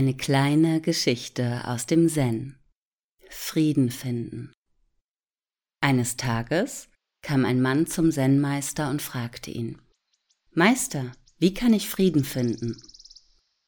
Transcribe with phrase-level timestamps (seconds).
[0.00, 2.58] Eine kleine Geschichte aus dem Zen.
[3.28, 4.50] Frieden finden.
[5.82, 6.88] Eines Tages
[7.20, 9.78] kam ein Mann zum Zen-Meister und fragte ihn,
[10.52, 12.80] Meister, wie kann ich Frieden finden?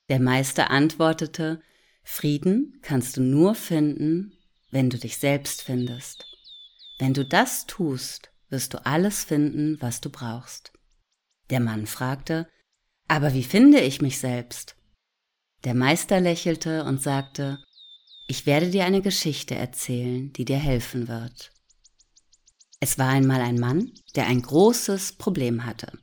[0.08, 1.61] Der Meister antwortete,
[2.03, 4.32] Frieden kannst du nur finden,
[4.71, 6.25] wenn du dich selbst findest.
[6.99, 10.72] Wenn du das tust, wirst du alles finden, was du brauchst.
[11.50, 12.49] Der Mann fragte,
[13.07, 14.76] aber wie finde ich mich selbst?
[15.64, 17.62] Der Meister lächelte und sagte,
[18.26, 21.53] ich werde dir eine Geschichte erzählen, die dir helfen wird.
[22.80, 25.98] Es war einmal ein Mann, der ein großes Problem hatte.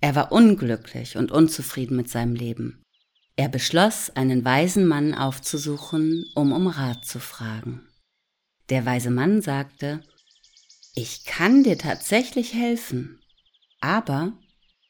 [0.00, 2.82] Er war unglücklich und unzufrieden mit seinem Leben.
[3.34, 7.88] Er beschloss, einen weisen Mann aufzusuchen, um um Rat zu fragen.
[8.68, 10.02] Der weise Mann sagte,
[10.94, 13.20] ich kann dir tatsächlich helfen,
[13.80, 14.32] aber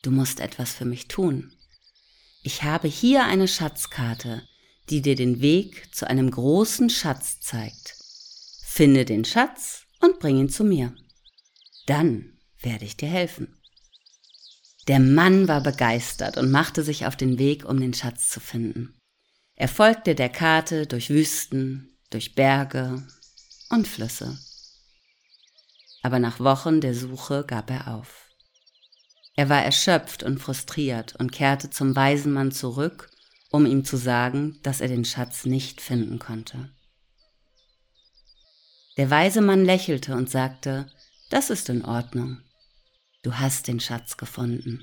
[0.02, 1.55] du musst etwas für mich tun.
[2.46, 4.46] Ich habe hier eine Schatzkarte,
[4.88, 7.96] die dir den Weg zu einem großen Schatz zeigt.
[8.64, 10.94] Finde den Schatz und bring ihn zu mir.
[11.86, 13.60] Dann werde ich dir helfen.
[14.86, 18.94] Der Mann war begeistert und machte sich auf den Weg, um den Schatz zu finden.
[19.56, 23.02] Er folgte der Karte durch Wüsten, durch Berge
[23.70, 24.38] und Flüsse.
[26.00, 28.25] Aber nach Wochen der Suche gab er auf.
[29.36, 33.10] Er war erschöpft und frustriert und kehrte zum weisen Mann zurück,
[33.50, 36.70] um ihm zu sagen, dass er den Schatz nicht finden konnte.
[38.96, 40.90] Der weise Mann lächelte und sagte,
[41.28, 42.40] das ist in Ordnung.
[43.22, 44.82] Du hast den Schatz gefunden.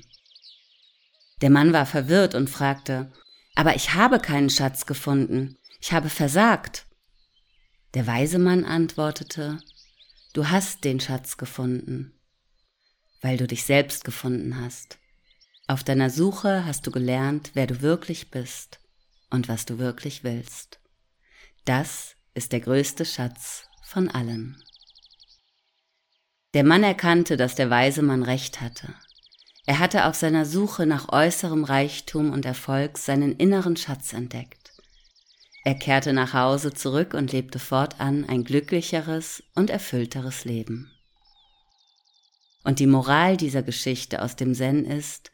[1.40, 3.12] Der Mann war verwirrt und fragte,
[3.56, 6.86] aber ich habe keinen Schatz gefunden, ich habe versagt.
[7.94, 9.58] Der weise Mann antwortete,
[10.32, 12.14] du hast den Schatz gefunden
[13.24, 14.98] weil du dich selbst gefunden hast.
[15.66, 18.80] Auf deiner Suche hast du gelernt, wer du wirklich bist
[19.30, 20.78] und was du wirklich willst.
[21.64, 24.62] Das ist der größte Schatz von allen.
[26.52, 28.94] Der Mann erkannte, dass der weise Mann recht hatte.
[29.64, 34.74] Er hatte auf seiner Suche nach äußerem Reichtum und Erfolg seinen inneren Schatz entdeckt.
[35.64, 40.93] Er kehrte nach Hause zurück und lebte fortan ein glücklicheres und erfüllteres Leben.
[42.64, 45.30] Und die Moral dieser Geschichte aus dem Zen ist,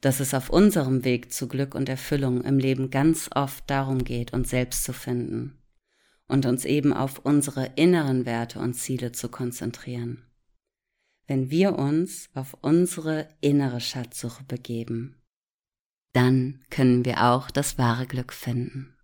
[0.00, 4.32] dass es auf unserem Weg zu Glück und Erfüllung im Leben ganz oft darum geht,
[4.32, 5.58] uns selbst zu finden
[6.26, 10.24] und uns eben auf unsere inneren Werte und Ziele zu konzentrieren.
[11.26, 15.16] Wenn wir uns auf unsere innere Schatzsuche begeben,
[16.12, 18.96] dann können wir auch das wahre Glück finden.